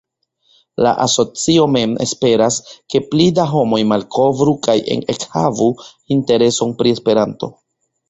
[0.85, 2.57] La asocio mem esperas
[2.95, 4.79] ke pli da homoj malkovru kaj
[5.17, 5.71] ekhavu
[6.21, 7.57] intereson pri Esperanto.